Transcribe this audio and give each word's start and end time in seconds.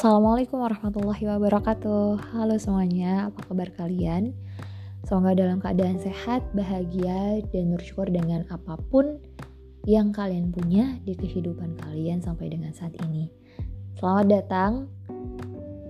Assalamualaikum 0.00 0.64
warahmatullahi 0.64 1.28
wabarakatuh. 1.28 2.32
Halo 2.32 2.56
semuanya, 2.56 3.28
apa 3.28 3.44
kabar 3.44 3.68
kalian? 3.76 4.32
Semoga 5.04 5.36
dalam 5.36 5.60
keadaan 5.60 6.00
sehat, 6.00 6.40
bahagia, 6.56 7.44
dan 7.52 7.76
bersyukur 7.76 8.08
dengan 8.08 8.48
apa 8.48 8.80
pun 8.88 9.20
yang 9.84 10.08
kalian 10.08 10.56
punya 10.56 10.96
di 11.04 11.12
kehidupan 11.12 11.76
kalian 11.84 12.24
sampai 12.24 12.48
dengan 12.48 12.72
saat 12.72 12.96
ini. 13.04 13.28
Selamat 14.00 14.40
datang 14.40 14.88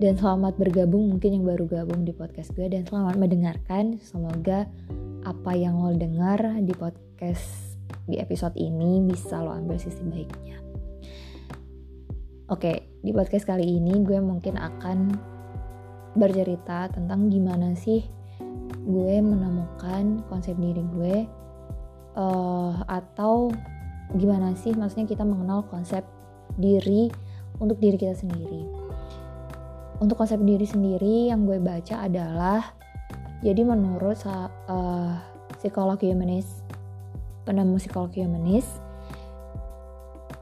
dan 0.03 0.19
selamat 0.19 0.59
bergabung 0.59 1.07
mungkin 1.15 1.31
yang 1.31 1.47
baru 1.47 1.71
gabung 1.71 2.03
di 2.03 2.11
podcast 2.11 2.51
gue 2.51 2.67
dan 2.67 2.83
selamat 2.83 3.15
mendengarkan. 3.15 3.95
Semoga 4.03 4.67
apa 5.23 5.55
yang 5.55 5.79
lo 5.79 5.95
dengar 5.95 6.59
di 6.59 6.75
podcast 6.75 7.79
di 8.11 8.19
episode 8.19 8.59
ini 8.59 9.07
bisa 9.07 9.39
lo 9.39 9.55
ambil 9.55 9.79
sisi 9.79 10.03
baiknya 10.03 10.70
Oke, 12.51 12.99
di 12.99 13.15
podcast 13.15 13.47
kali 13.47 13.79
ini 13.79 14.03
gue 14.03 14.19
mungkin 14.19 14.59
akan 14.59 15.15
bercerita 16.19 16.91
tentang 16.91 17.31
gimana 17.31 17.71
sih 17.79 18.03
gue 18.83 19.13
menemukan 19.23 20.19
konsep 20.27 20.59
diri 20.59 20.83
gue 20.91 21.15
uh, 22.19 22.75
atau 22.91 23.47
gimana 24.19 24.51
sih 24.59 24.75
maksudnya 24.75 25.07
kita 25.07 25.23
mengenal 25.23 25.63
konsep 25.71 26.03
diri 26.59 27.07
untuk 27.63 27.79
diri 27.79 27.95
kita 27.95 28.19
sendiri. 28.19 28.67
Untuk 30.03 30.19
konsep 30.19 30.43
diri 30.43 30.67
sendiri 30.67 31.31
yang 31.31 31.47
gue 31.47 31.55
baca 31.55 32.03
adalah 32.03 32.75
jadi 33.39 33.63
menurut 33.63 34.19
uh, 34.27 35.15
psikolog 35.55 35.95
humanis 36.03 36.67
penemu 37.47 37.79
psikologi 37.79 38.27
humanis 38.27 38.90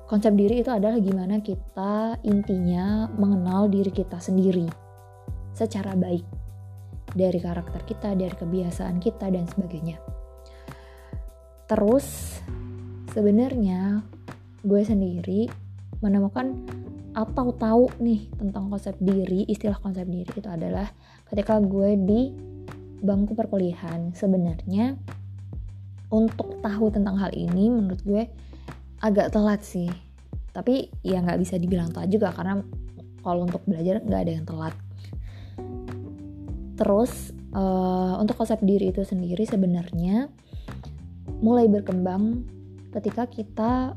Konsep 0.10 0.34
diri 0.34 0.66
itu 0.66 0.74
adalah 0.74 0.98
gimana 0.98 1.38
kita 1.38 2.18
intinya 2.26 3.06
mengenal 3.14 3.70
diri 3.70 3.94
kita 3.94 4.18
sendiri 4.18 4.66
secara 5.54 5.94
baik 5.94 6.26
dari 7.14 7.38
karakter 7.38 7.86
kita, 7.86 8.18
dari 8.18 8.34
kebiasaan 8.34 8.98
kita 8.98 9.30
dan 9.30 9.46
sebagainya. 9.46 10.02
Terus 11.70 12.42
sebenarnya 13.14 14.02
gue 14.66 14.82
sendiri 14.82 15.46
menemukan 16.02 16.58
atau 17.14 17.54
tahu 17.54 17.86
nih 18.02 18.34
tentang 18.34 18.66
konsep 18.74 18.98
diri, 18.98 19.46
istilah 19.46 19.78
konsep 19.78 20.10
diri 20.10 20.26
itu 20.26 20.50
adalah 20.50 20.90
ketika 21.30 21.62
gue 21.62 21.94
di 22.02 22.34
bangku 23.06 23.38
perkuliahan. 23.38 24.18
Sebenarnya 24.18 24.98
untuk 26.10 26.58
tahu 26.66 26.90
tentang 26.90 27.22
hal 27.22 27.30
ini 27.38 27.70
menurut 27.70 28.02
gue 28.02 28.49
agak 29.00 29.32
telat 29.32 29.64
sih. 29.64 29.90
Tapi 30.52 30.92
ya 31.06 31.24
nggak 31.24 31.40
bisa 31.40 31.56
dibilang 31.56 31.92
telat 31.92 32.12
juga 32.12 32.36
karena 32.36 32.60
kalau 33.24 33.48
untuk 33.48 33.64
belajar 33.68 34.04
nggak 34.04 34.22
ada 34.22 34.32
yang 34.32 34.46
telat. 34.48 34.76
Terus 36.80 37.36
uh, 37.52 38.16
untuk 38.20 38.40
konsep 38.40 38.60
diri 38.64 38.92
itu 38.92 39.04
sendiri 39.04 39.44
sebenarnya 39.44 40.32
mulai 41.44 41.68
berkembang 41.68 42.44
ketika 42.96 43.28
kita 43.28 43.96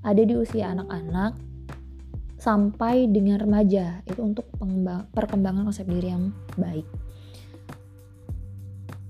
ada 0.00 0.22
di 0.24 0.34
usia 0.36 0.72
anak-anak 0.72 1.36
sampai 2.40 3.08
dengan 3.08 3.40
remaja. 3.40 4.00
Itu 4.08 4.24
untuk 4.24 4.48
perkembangan 5.12 5.68
konsep 5.68 5.84
diri 5.88 6.08
yang 6.08 6.32
baik. 6.56 6.88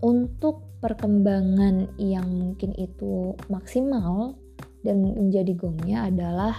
Untuk 0.01 0.67
perkembangan 0.81 2.01
yang 2.01 2.25
mungkin 2.25 2.73
itu 2.75 3.37
maksimal 3.53 4.40
dan 4.81 5.05
menjadi 5.05 5.53
gongnya 5.57 6.09
adalah 6.09 6.55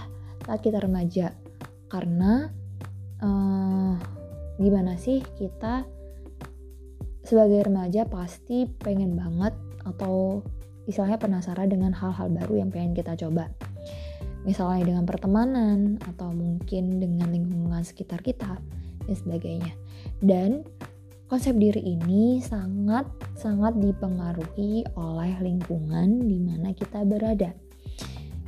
saat 0.46 0.62
kita 0.62 0.82
remaja. 0.82 1.34
Karena 1.90 2.48
uh, 3.22 3.94
gimana 4.58 4.98
sih 4.98 5.22
kita 5.38 5.86
sebagai 7.22 7.70
remaja 7.70 8.06
pasti 8.06 8.66
pengen 8.82 9.14
banget 9.14 9.54
atau 9.86 10.42
istilahnya 10.86 11.18
penasaran 11.18 11.70
dengan 11.70 11.94
hal-hal 11.94 12.30
baru 12.30 12.66
yang 12.66 12.70
pengen 12.74 12.94
kita 12.94 13.14
coba. 13.14 13.50
Misalnya 14.42 14.90
dengan 14.90 15.06
pertemanan 15.06 16.02
atau 16.02 16.34
mungkin 16.34 16.98
dengan 16.98 17.30
lingkungan 17.30 17.86
sekitar 17.86 18.18
kita 18.26 18.58
dan 19.06 19.14
sebagainya. 19.14 19.72
Dan 20.18 20.66
konsep 21.30 21.54
diri 21.54 21.94
ini 21.94 22.42
sangat 22.42 23.06
sangat 23.38 23.78
dipengaruhi 23.78 24.82
oleh 24.98 25.32
lingkungan 25.38 26.26
di 26.26 26.42
mana 26.42 26.74
kita 26.74 27.06
berada 27.06 27.54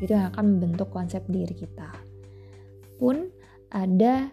itu 0.03 0.11
yang 0.11 0.31
akan 0.35 0.59
membentuk 0.59 0.91
konsep 0.91 1.23
diri 1.31 1.55
kita. 1.55 1.91
Pun 2.99 3.31
ada 3.71 4.31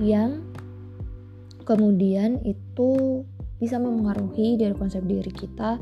yang 0.00 0.44
kemudian 1.64 2.40
itu 2.44 3.22
bisa 3.56 3.80
mempengaruhi 3.80 4.60
dari 4.60 4.76
konsep 4.76 5.02
diri 5.08 5.32
kita 5.32 5.80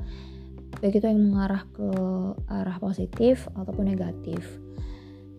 baik 0.79 1.01
itu 1.01 1.07
yang 1.07 1.23
mengarah 1.23 1.63
ke 1.71 1.89
arah 2.51 2.79
positif 2.79 3.47
ataupun 3.55 3.89
negatif. 3.89 4.43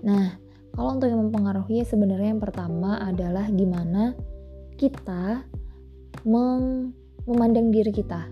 Nah 0.03 0.35
kalau 0.75 1.00
untuk 1.00 1.08
yang 1.08 1.28
mempengaruhi 1.28 1.88
sebenarnya 1.88 2.35
yang 2.35 2.44
pertama 2.44 3.00
adalah 3.00 3.47
gimana 3.47 4.16
kita 4.75 5.47
mem 6.28 6.91
memandang 7.24 7.72
diri 7.72 7.91
kita. 7.96 8.28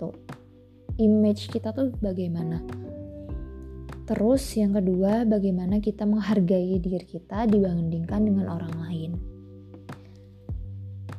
Tuh 0.00 0.14
image 0.98 1.48
kita 1.48 1.70
tuh 1.72 1.94
bagaimana 2.02 2.60
Terus 4.10 4.42
yang 4.58 4.74
kedua, 4.74 5.22
bagaimana 5.22 5.78
kita 5.78 6.02
menghargai 6.02 6.82
diri 6.82 7.06
kita 7.06 7.46
dibandingkan 7.46 8.26
dengan 8.26 8.50
orang 8.50 8.74
lain. 8.82 9.10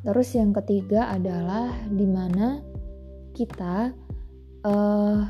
Terus 0.04 0.36
yang 0.36 0.52
ketiga 0.52 1.08
adalah 1.08 1.72
di 1.88 2.04
mana 2.04 2.60
kita 3.32 3.96
uh, 4.68 5.24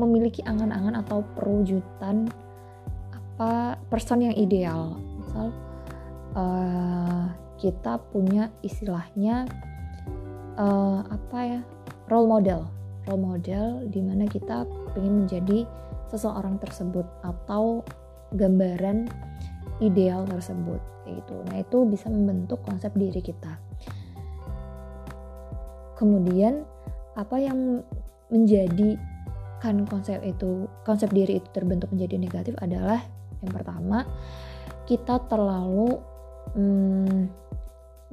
memiliki 0.00 0.40
angan-angan 0.48 1.04
atau 1.04 1.20
perwujudan 1.36 2.24
apa 3.12 3.76
person 3.92 4.24
yang 4.24 4.36
ideal. 4.40 4.96
Misal 5.20 5.52
uh, 6.40 7.28
kita 7.60 8.00
punya 8.16 8.48
istilahnya 8.64 9.44
uh, 10.56 11.04
apa 11.04 11.38
ya 11.44 11.60
role 12.08 12.32
model, 12.32 12.64
role 13.04 13.36
model 13.36 13.84
di 13.92 14.00
mana 14.00 14.24
kita 14.24 14.64
ingin 14.96 15.28
menjadi 15.28 15.68
seseorang 16.08 16.60
tersebut 16.60 17.04
atau 17.22 17.84
gambaran 18.32 19.08
ideal 19.80 20.26
tersebut 20.26 20.80
gitu. 21.08 21.36
Nah, 21.48 21.62
itu 21.62 21.78
bisa 21.88 22.10
membentuk 22.12 22.60
konsep 22.66 22.92
diri 22.96 23.22
kita. 23.22 23.56
Kemudian 25.96 26.62
apa 27.18 27.36
yang 27.40 27.82
menjadi 28.30 28.94
kan 29.58 29.82
konsep 29.90 30.22
itu 30.22 30.70
konsep 30.86 31.10
diri 31.10 31.42
itu 31.42 31.48
terbentuk 31.50 31.90
menjadi 31.90 32.14
negatif 32.14 32.54
adalah 32.62 33.02
yang 33.42 33.50
pertama 33.50 34.06
kita 34.86 35.18
terlalu 35.26 35.98
hmm, 36.54 37.26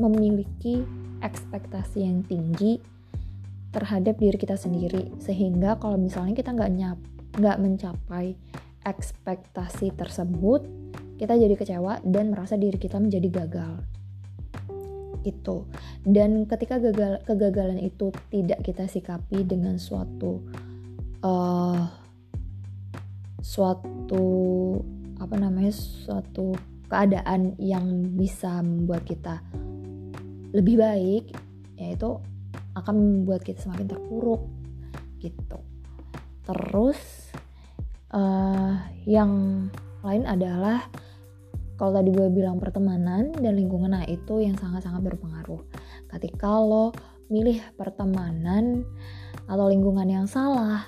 memiliki 0.02 0.82
ekspektasi 1.22 2.02
yang 2.02 2.26
tinggi 2.26 2.82
terhadap 3.70 4.18
diri 4.18 4.36
kita 4.42 4.58
sendiri 4.58 5.14
sehingga 5.22 5.78
kalau 5.78 6.02
misalnya 6.02 6.34
kita 6.34 6.50
nggak 6.50 6.74
nyap 6.74 7.00
nggak 7.36 7.60
mencapai 7.60 8.36
ekspektasi 8.86 9.92
tersebut, 9.98 10.66
kita 11.18 11.36
jadi 11.36 11.56
kecewa 11.58 12.04
dan 12.06 12.32
merasa 12.32 12.56
diri 12.56 12.78
kita 12.78 13.02
menjadi 13.02 13.30
gagal. 13.32 13.74
Itu. 15.26 15.66
Dan 16.06 16.46
ketika 16.46 16.78
gagal 16.78 17.26
kegagalan 17.26 17.82
itu 17.82 18.14
tidak 18.30 18.62
kita 18.62 18.86
sikapi 18.86 19.42
dengan 19.42 19.82
suatu 19.82 20.46
uh, 21.26 21.82
suatu 23.42 24.26
apa 25.18 25.36
namanya 25.38 25.74
suatu 25.74 26.54
keadaan 26.86 27.58
yang 27.58 28.14
bisa 28.14 28.62
membuat 28.62 29.06
kita 29.06 29.42
lebih 30.54 30.78
baik 30.78 31.34
yaitu 31.76 32.20
akan 32.76 32.96
membuat 32.96 33.42
kita 33.42 33.64
semakin 33.66 33.90
terpuruk 33.90 34.44
gitu 35.20 35.60
terus 36.46 37.25
uh, 38.16 38.74
yang 39.04 39.32
lain 40.02 40.24
adalah 40.24 40.88
kalau 41.76 41.92
tadi 41.92 42.10
gue 42.16 42.32
bilang 42.32 42.56
pertemanan 42.56 43.36
dan 43.36 43.52
lingkungan 43.52 43.92
nah 43.92 44.08
itu 44.08 44.40
yang 44.40 44.56
sangat-sangat 44.56 45.04
berpengaruh. 45.04 45.60
Ketika 46.08 46.56
lo 46.56 46.96
milih 47.28 47.60
pertemanan 47.76 48.88
atau 49.50 49.66
lingkungan 49.68 50.08
yang 50.08 50.26
salah 50.30 50.88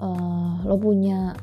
uh, 0.00 0.62
lo 0.64 0.80
punya 0.80 1.36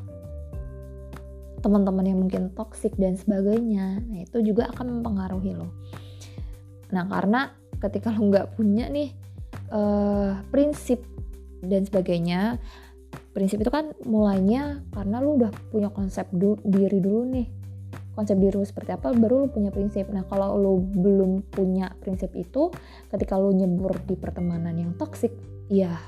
teman-teman 1.62 2.04
yang 2.04 2.18
mungkin 2.20 2.52
toksik 2.52 2.92
dan 3.00 3.16
sebagainya 3.16 4.02
nah 4.04 4.20
itu 4.20 4.42
juga 4.44 4.68
akan 4.74 5.00
mempengaruhi 5.00 5.54
lo. 5.54 5.70
Nah 6.90 7.06
karena 7.06 7.54
ketika 7.78 8.10
lo 8.10 8.26
nggak 8.26 8.58
punya 8.58 8.90
nih 8.90 9.14
uh, 9.70 10.42
prinsip 10.50 11.06
dan 11.62 11.86
sebagainya 11.86 12.58
prinsip 13.34 13.58
itu 13.58 13.68
kan 13.68 13.90
mulainya 14.06 14.86
karena 14.94 15.18
lu 15.18 15.42
udah 15.42 15.50
punya 15.74 15.90
konsep 15.90 16.30
du 16.30 16.54
diri 16.62 17.02
dulu 17.02 17.26
nih. 17.26 17.46
Konsep 18.14 18.38
diri 18.38 18.54
lu 18.54 18.62
seperti 18.62 18.94
apa 18.94 19.10
baru 19.10 19.44
lu 19.44 19.48
punya 19.50 19.74
prinsip. 19.74 20.06
Nah 20.14 20.22
kalau 20.30 20.54
lu 20.54 20.78
belum 20.80 21.50
punya 21.50 21.90
prinsip 21.98 22.30
itu 22.38 22.70
ketika 23.10 23.34
lu 23.34 23.50
nyebur 23.50 23.98
di 24.06 24.14
pertemanan 24.14 24.78
yang 24.78 24.94
toksik 24.94 25.34
ya 25.66 25.98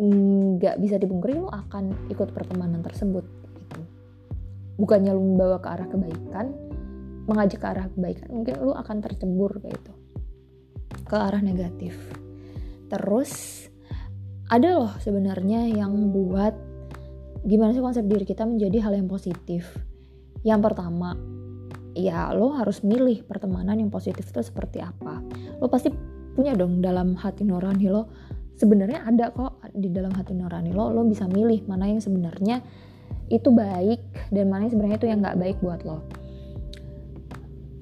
nggak 0.00 0.80
bisa 0.80 0.96
dipungkiri 0.96 1.36
lu 1.36 1.52
akan 1.52 2.08
ikut 2.08 2.32
pertemanan 2.32 2.80
tersebut 2.80 3.28
gitu. 3.60 3.80
Bukannya 4.80 5.12
lu 5.12 5.36
membawa 5.36 5.60
ke 5.60 5.68
arah 5.68 5.86
kebaikan 5.92 6.56
mengajak 7.28 7.62
ke 7.62 7.68
arah 7.68 7.86
kebaikan 7.92 8.28
mungkin 8.34 8.54
lu 8.64 8.72
akan 8.74 8.96
tercebur 8.98 9.60
kayak 9.60 9.76
itu 9.76 9.92
ke 11.04 11.16
arah 11.20 11.44
negatif. 11.44 11.94
Terus 12.88 13.68
ada 14.52 14.68
loh 14.76 14.92
sebenarnya 15.00 15.64
yang 15.72 16.12
buat 16.12 16.52
gimana 17.48 17.72
sih 17.72 17.80
konsep 17.80 18.04
diri 18.04 18.28
kita 18.28 18.44
menjadi 18.44 18.84
hal 18.84 18.92
yang 19.00 19.08
positif. 19.08 19.64
Yang 20.44 20.60
pertama 20.68 21.16
ya 21.96 22.36
lo 22.36 22.52
harus 22.52 22.84
milih 22.84 23.24
pertemanan 23.24 23.80
yang 23.80 23.88
positif 23.88 24.28
itu 24.28 24.44
seperti 24.44 24.84
apa. 24.84 25.24
Lo 25.56 25.72
pasti 25.72 25.88
punya 26.36 26.52
dong 26.52 26.84
dalam 26.84 27.16
hati 27.16 27.48
nurani 27.48 27.88
lo. 27.88 28.12
Sebenarnya 28.52 29.08
ada 29.08 29.32
kok 29.32 29.64
di 29.72 29.88
dalam 29.88 30.12
hati 30.12 30.36
nurani 30.36 30.76
lo 30.76 30.92
lo 30.92 31.00
bisa 31.08 31.24
milih 31.24 31.64
mana 31.64 31.88
yang 31.88 32.04
sebenarnya 32.04 32.60
itu 33.32 33.48
baik 33.48 34.04
dan 34.28 34.52
mana 34.52 34.68
yang 34.68 34.72
sebenarnya 34.76 34.98
itu 35.00 35.08
yang 35.08 35.18
nggak 35.24 35.38
baik 35.40 35.56
buat 35.64 35.80
lo. 35.88 36.04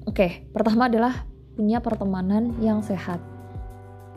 Oke, 0.07 0.47
pertama 0.55 0.87
adalah 0.87 1.27
punya 1.59 1.83
pertemanan 1.83 2.55
yang 2.63 2.79
sehat. 2.79 3.19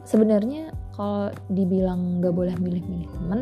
Sebenarnya 0.06 0.73
kalau 0.94 1.34
dibilang 1.50 2.22
nggak 2.22 2.34
boleh 2.34 2.54
milih-milih 2.62 3.10
temen, 3.10 3.40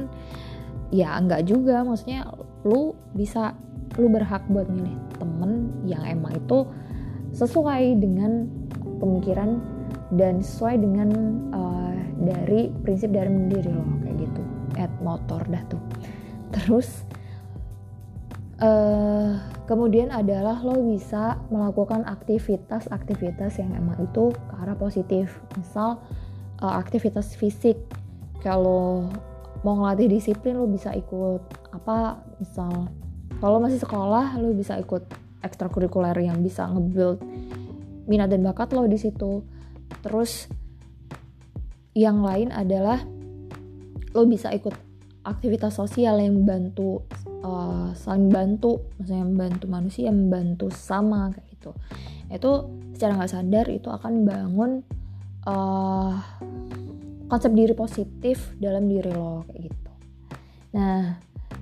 ya 0.88 1.20
nggak 1.20 1.44
juga. 1.44 1.84
Maksudnya 1.84 2.24
lu 2.64 2.96
bisa, 3.12 3.52
lu 4.00 4.08
berhak 4.08 4.42
buat 4.48 4.66
milih 4.72 4.96
temen 5.20 5.68
yang 5.84 6.02
emang 6.08 6.40
itu 6.40 6.64
sesuai 7.36 8.00
dengan 8.00 8.48
pemikiran 9.00 9.60
dan 10.16 10.40
sesuai 10.44 10.80
dengan 10.80 11.08
uh, 11.52 11.96
dari 12.24 12.72
prinsip 12.84 13.12
dari 13.12 13.28
mendiri 13.28 13.68
lo 13.72 13.84
kayak 14.04 14.16
gitu. 14.16 14.42
At 14.80 14.92
motor 15.04 15.40
dah 15.48 15.64
tuh. 15.68 15.82
Terus 16.52 17.04
uh, 18.60 19.40
kemudian 19.66 20.12
adalah 20.12 20.60
lo 20.60 20.80
bisa 20.84 21.40
melakukan 21.48 22.04
aktivitas-aktivitas 22.04 23.58
yang 23.58 23.72
emang 23.74 23.98
itu 24.04 24.30
ke 24.32 24.54
arah 24.60 24.76
positif 24.76 25.40
misal 25.58 25.98
uh, 26.62 26.78
aktivitas 26.78 27.34
fisik. 27.34 27.76
Kalau 28.38 29.10
mau 29.66 29.74
ngelatih 29.78 30.10
disiplin 30.10 30.58
lo 30.58 30.66
bisa 30.66 30.94
ikut 30.94 31.42
apa 31.74 32.18
misal 32.42 32.90
kalau 33.38 33.62
masih 33.62 33.78
sekolah 33.78 34.38
lo 34.38 34.54
bisa 34.54 34.78
ikut 34.78 35.02
ekstrakurikuler 35.42 36.14
yang 36.22 36.42
bisa 36.42 36.66
nge-build 36.70 37.22
minat 38.06 38.30
dan 38.30 38.46
bakat 38.46 38.70
lo 38.74 38.86
di 38.86 38.98
situ. 38.98 39.42
Terus 40.02 40.50
yang 41.94 42.22
lain 42.22 42.50
adalah 42.50 43.02
lo 44.14 44.22
bisa 44.26 44.50
ikut 44.50 44.74
aktivitas 45.22 45.78
sosial 45.78 46.18
yang 46.18 46.42
membantu 46.42 47.06
uh, 47.46 47.94
saling 47.94 48.26
bantu 48.26 48.90
maksudnya 48.98 49.22
membantu 49.22 49.64
manusia 49.70 50.10
membantu 50.10 50.66
sama 50.74 51.30
kayak 51.30 51.46
gitu. 51.54 51.70
Itu 52.26 52.52
secara 52.98 53.22
nggak 53.22 53.30
sadar 53.30 53.66
itu 53.70 53.86
akan 53.86 54.26
bangun 54.26 54.82
uh, 55.46 56.12
konsep 57.26 57.52
diri 57.56 57.72
positif 57.72 58.52
dalam 58.60 58.86
diri 58.86 59.10
lo 59.10 59.46
kayak 59.48 59.60
gitu. 59.72 59.92
Nah 60.76 61.16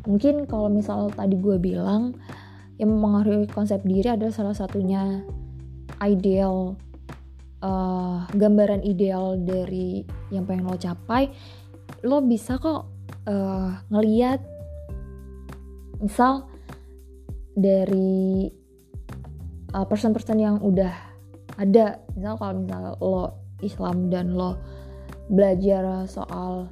mungkin 0.08 0.48
kalau 0.48 0.72
misal 0.72 1.12
tadi 1.12 1.36
gue 1.36 1.56
bilang 1.60 2.16
yang 2.80 2.96
mempengaruhi 2.96 3.46
konsep 3.52 3.84
diri 3.84 4.08
adalah 4.08 4.32
salah 4.32 4.56
satunya 4.56 5.20
ideal 6.00 6.74
uh, 7.60 8.24
gambaran 8.32 8.80
ideal 8.82 9.36
dari 9.36 10.02
yang 10.32 10.48
pengen 10.48 10.66
lo 10.66 10.80
capai. 10.80 11.28
Lo 12.02 12.24
bisa 12.24 12.56
kok 12.56 12.88
uh, 13.28 13.70
ngeliat 13.92 14.40
misal 16.00 16.48
dari 17.52 18.48
person-person 19.70 20.38
yang 20.40 20.56
udah 20.58 20.90
ada. 21.60 22.00
Misal 22.16 22.34
kalau 22.40 22.52
misal 22.58 22.80
lo 22.98 23.39
Islam 23.60 24.12
dan 24.12 24.34
lo 24.34 24.58
belajar 25.30 26.04
soal 26.10 26.68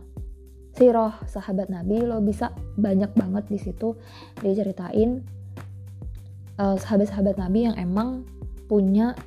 sirah 0.74 1.18
sahabat 1.26 1.70
Nabi 1.70 2.06
lo 2.06 2.22
bisa 2.22 2.54
banyak 2.78 3.10
banget 3.18 3.44
di 3.50 3.58
situ. 3.58 3.98
Diceritain 4.38 5.22
uh, 6.58 6.76
sahabat-sahabat 6.78 7.38
Nabi 7.38 7.70
yang 7.70 7.76
emang 7.78 8.22
punya 8.70 9.18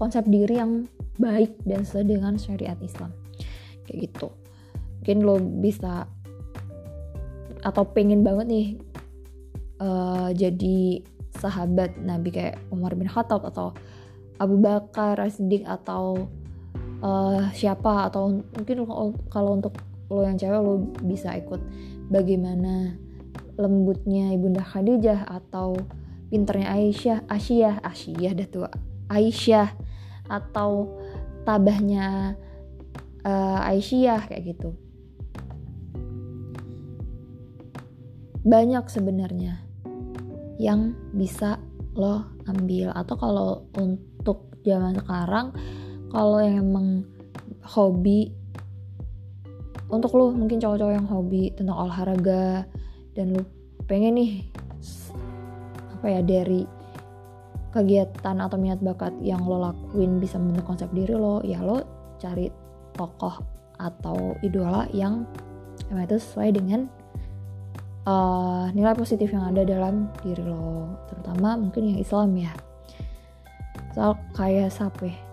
konsep 0.00 0.24
diri 0.28 0.60
yang 0.60 0.88
baik 1.20 1.56
dan 1.64 1.84
sesuai 1.84 2.06
dengan 2.06 2.34
syariat 2.36 2.76
Islam. 2.80 3.12
Kayak 3.84 4.12
gitu. 4.12 4.28
Mungkin 5.00 5.18
lo 5.24 5.36
bisa 5.40 6.08
atau 7.64 7.82
pengen 7.82 8.22
banget 8.22 8.46
nih 8.46 8.68
uh, 9.82 10.30
jadi 10.30 11.02
sahabat 11.36 11.98
Nabi 12.00 12.32
kayak 12.32 12.56
Umar 12.72 12.96
bin 12.96 13.10
Khattab 13.10 13.44
atau 13.44 13.76
Abu 14.36 14.60
Bakar 14.60 15.20
Siddiq 15.28 15.64
atau 15.64 16.28
uh, 17.00 17.48
siapa 17.52 18.08
atau 18.12 18.40
mungkin 18.54 18.86
kalau 19.32 19.58
untuk 19.58 19.76
lo 20.06 20.22
yang 20.22 20.38
cewek 20.38 20.60
lo 20.62 20.86
bisa 21.02 21.34
ikut 21.34 21.58
bagaimana 22.12 22.94
lembutnya 23.58 24.30
ibunda 24.30 24.62
Khadijah 24.62 25.26
atau 25.26 25.74
pinternya 26.30 26.76
Aisyah 26.76 27.26
Asyah 27.26 27.82
Asyah 27.82 28.32
dah 28.36 28.48
tuh 28.48 28.64
Aisyah 29.10 29.68
atau 30.26 30.98
tabahnya 31.46 32.34
uh, 33.22 33.68
Aisyah 33.70 34.26
kayak 34.26 34.54
gitu. 34.54 34.74
Banyak 38.46 38.86
sebenarnya 38.86 39.62
yang 40.58 40.94
bisa 41.14 41.58
lo 41.94 42.26
ambil. 42.46 42.94
Atau 42.94 43.18
kalau 43.18 43.66
untuk 43.74 44.54
zaman 44.62 44.98
sekarang 44.98 45.54
kalau 46.10 46.38
yang 46.38 46.62
emang 46.62 47.02
hobi 47.66 48.30
untuk 49.86 50.18
lo 50.18 50.34
mungkin 50.34 50.58
cowok-cowok 50.58 50.94
yang 50.94 51.06
hobi 51.06 51.54
tentang 51.54 51.78
olahraga 51.78 52.66
dan 53.14 53.34
lo 53.34 53.42
pengen 53.86 54.18
nih 54.18 54.32
apa 55.94 56.06
ya 56.10 56.20
dari 56.22 56.66
kegiatan 57.70 58.36
atau 58.42 58.56
minat 58.58 58.80
bakat 58.82 59.12
yang 59.22 59.46
lo 59.46 59.62
lakuin 59.62 60.18
bisa 60.18 60.40
membentuk 60.40 60.66
konsep 60.66 60.88
diri 60.90 61.14
lo 61.14 61.42
ya 61.46 61.62
lo 61.62 61.82
cari 62.18 62.50
tokoh 62.96 63.38
atau 63.76 64.34
idola 64.40 64.88
yang 64.90 65.28
emang 65.92 66.08
itu 66.08 66.16
sesuai 66.16 66.56
dengan 66.56 66.88
uh, 68.08 68.72
nilai 68.72 68.96
positif 68.96 69.30
yang 69.30 69.52
ada 69.52 69.62
dalam 69.62 70.08
diri 70.24 70.42
lo 70.42 70.88
terutama 71.12 71.60
mungkin 71.60 71.94
yang 71.94 71.98
Islam 72.00 72.32
ya. 72.34 72.52
Soal 73.92 74.16
kayak 74.36 74.72
sape 74.72 75.25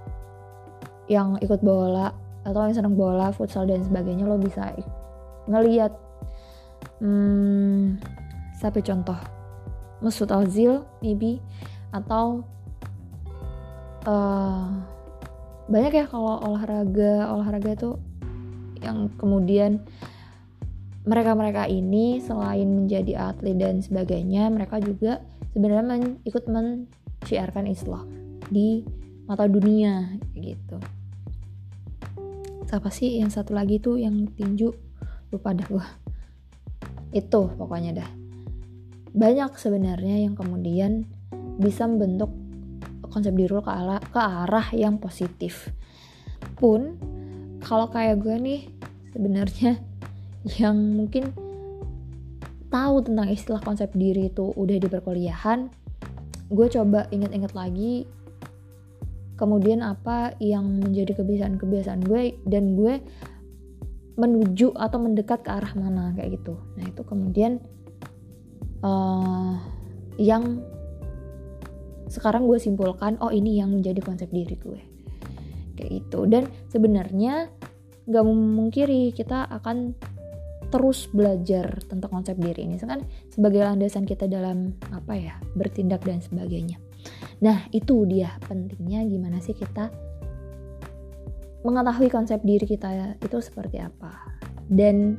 yang 1.14 1.38
ikut 1.40 1.62
bola 1.62 2.10
atau 2.44 2.66
yang 2.66 2.76
senang 2.76 2.98
bola 2.98 3.30
futsal 3.32 3.70
dan 3.70 3.86
sebagainya 3.86 4.26
lo 4.26 4.42
bisa 4.42 4.74
ngeliat 5.48 5.94
hmm, 7.00 8.02
sape 8.58 8.82
contoh 8.82 9.16
Mesut 10.04 10.28
Ozil 10.34 10.84
maybe 11.00 11.40
atau 11.94 12.44
uh, 14.10 14.68
banyak 15.72 16.04
ya 16.04 16.06
kalau 16.10 16.44
olahraga 16.44 17.32
olahraga 17.32 17.72
itu 17.72 17.92
yang 18.84 19.08
kemudian 19.16 19.80
mereka-mereka 21.04 21.68
ini 21.68 22.24
selain 22.24 22.68
menjadi 22.68 23.32
atlet 23.36 23.60
dan 23.60 23.84
sebagainya, 23.84 24.48
mereka 24.48 24.80
juga 24.80 25.20
sebenarnya 25.52 25.84
men, 25.84 26.04
ikut 26.24 26.48
menciarkan 26.48 27.68
Islam 27.68 28.08
di 28.48 28.88
mata 29.28 29.48
dunia 29.48 30.16
gitu. 30.36 30.80
Siapa 32.74 32.90
sih 32.90 33.22
yang 33.22 33.30
satu 33.30 33.54
lagi 33.54 33.78
tuh 33.78 34.02
yang 34.02 34.34
tinju? 34.34 34.74
Lupa 35.30 35.54
dah 35.54 35.62
gua. 35.70 35.86
Itu 37.14 37.54
pokoknya 37.54 38.02
dah. 38.02 38.10
Banyak 39.14 39.62
sebenarnya 39.62 40.26
yang 40.26 40.34
kemudian 40.34 41.06
bisa 41.62 41.86
membentuk 41.86 42.34
konsep 43.14 43.30
diri 43.38 43.54
lo 43.54 43.62
ke 43.62 43.70
ke 44.10 44.18
arah 44.18 44.74
yang 44.74 44.98
positif. 44.98 45.70
Pun 46.58 46.98
kalau 47.62 47.94
kayak 47.94 48.26
gue 48.26 48.42
nih 48.42 48.66
sebenarnya 49.14 49.78
yang 50.58 50.74
mungkin 50.98 51.30
tahu 52.74 53.06
tentang 53.06 53.30
istilah 53.30 53.62
konsep 53.62 53.94
diri 53.94 54.34
itu 54.34 54.50
udah 54.50 54.82
di 54.82 54.90
perkuliahan 54.90 55.70
gue 56.50 56.68
coba 56.74 57.06
inget-inget 57.14 57.54
lagi 57.54 58.10
kemudian 59.44 59.84
apa 59.84 60.40
yang 60.40 60.80
menjadi 60.80 61.20
kebiasaan-kebiasaan 61.20 62.08
gue 62.08 62.40
dan 62.48 62.80
gue 62.80 63.04
menuju 64.16 64.72
atau 64.72 65.04
mendekat 65.04 65.44
ke 65.44 65.52
arah 65.52 65.76
mana 65.76 66.16
kayak 66.16 66.40
gitu. 66.40 66.56
Nah 66.80 66.88
itu 66.88 67.04
kemudian 67.04 67.60
uh, 68.80 69.60
yang 70.16 70.64
sekarang 72.08 72.48
gue 72.48 72.56
simpulkan 72.56 73.20
oh 73.20 73.36
ini 73.36 73.60
yang 73.60 73.76
menjadi 73.76 74.00
konsep 74.00 74.32
diri 74.32 74.56
gue. 74.56 74.80
Kayak 75.76 75.92
itu 76.08 76.20
dan 76.32 76.48
sebenarnya 76.72 77.52
nggak 78.08 78.24
memungkiri 78.24 79.12
kita 79.12 79.52
akan 79.60 79.92
terus 80.72 81.12
belajar 81.12 81.84
tentang 81.92 82.24
konsep 82.24 82.40
diri 82.40 82.64
ini. 82.64 82.80
Kan 82.80 83.04
sebagai 83.28 83.60
landasan 83.60 84.08
kita 84.08 84.24
dalam 84.24 84.72
apa 84.88 85.20
ya 85.20 85.36
bertindak 85.52 86.08
dan 86.08 86.24
sebagainya 86.24 86.80
nah 87.44 87.68
itu 87.76 88.08
dia 88.08 88.36
pentingnya 88.48 89.04
gimana 89.08 89.38
sih 89.44 89.56
kita 89.56 89.92
mengetahui 91.64 92.12
konsep 92.12 92.44
diri 92.44 92.68
kita 92.68 93.18
itu 93.18 93.38
seperti 93.40 93.80
apa. 93.80 94.12
Dan 94.68 95.16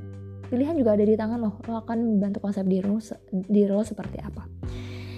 pilihan 0.49 0.77
juga 0.77 0.95
ada 0.95 1.05
di 1.05 1.17
tangan 1.17 1.41
lo 1.41 1.51
lo 1.65 1.81
akan 1.81 1.99
membantu 2.17 2.45
konsep 2.45 2.69
diri 2.69 2.85
lo, 2.85 3.01
diri 3.49 3.73
lo 3.73 3.83
seperti 3.83 4.21
apa. 4.21 4.45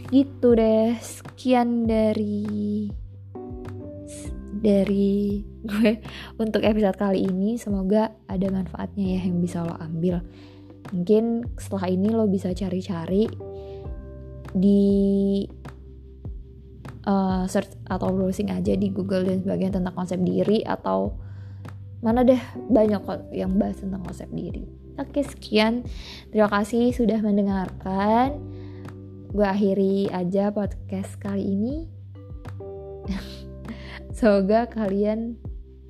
Gitu 0.09 0.49
deh 0.55 0.95
sekian 1.02 1.85
dari 1.85 2.87
dari 4.57 5.43
gue 5.66 5.93
untuk 6.43 6.62
episode 6.62 6.97
kali 6.97 7.26
ini. 7.26 7.59
Semoga 7.59 8.14
ada 8.31 8.47
manfaatnya 8.49 9.19
ya 9.19 9.21
yang 9.26 9.43
bisa 9.43 9.66
lo 9.66 9.75
ambil. 9.83 10.23
Mungkin 10.95 11.59
setelah 11.59 11.90
ini 11.90 12.09
lo 12.14 12.31
bisa 12.31 12.55
cari-cari 12.55 13.26
di 14.55 15.43
uh, 17.07 17.47
search 17.47 17.71
atau 17.87 18.13
browsing 18.13 18.53
aja 18.53 18.75
di 18.77 18.93
Google 18.93 19.25
dan 19.25 19.41
sebagainya 19.41 19.81
tentang 19.81 19.95
konsep 19.95 20.19
diri 20.21 20.61
atau 20.67 21.17
mana 22.05 22.27
deh 22.27 22.39
banyak 22.69 23.01
kok 23.03 23.33
yang 23.33 23.57
bahas 23.57 23.81
tentang 23.81 24.05
konsep 24.05 24.29
diri 24.35 24.69
oke 25.01 25.21
sekian 25.25 25.87
terima 26.29 26.53
kasih 26.53 26.93
sudah 26.93 27.19
mendengarkan 27.25 28.37
gue 29.33 29.47
akhiri 29.47 30.13
aja 30.13 30.53
podcast 30.53 31.17
kali 31.19 31.43
ini 31.57 31.77
Semoga 34.17 34.65
kalian 34.65 35.37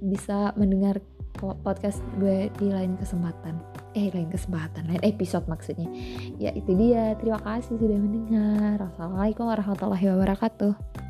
bisa 0.03 0.51
mendengar 0.59 0.99
podcast 1.39 2.03
gue 2.19 2.51
di 2.59 2.75
lain 2.75 2.99
kesempatan. 2.99 3.61
Eh, 3.95 4.11
lain 4.11 4.29
kesempatan, 4.29 4.91
lain 4.91 5.05
episode 5.07 5.47
maksudnya. 5.47 5.87
Ya, 6.35 6.51
itu 6.53 6.75
dia. 6.75 7.15
Terima 7.23 7.39
kasih 7.39 7.79
sudah 7.79 7.99
mendengar. 8.03 8.83
Assalamualaikum 8.83 9.47
warahmatullahi 9.47 10.11
wabarakatuh. 10.11 11.06